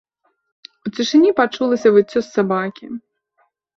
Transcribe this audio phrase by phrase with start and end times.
[0.87, 2.85] У цішыні пачулася выццё сабакі.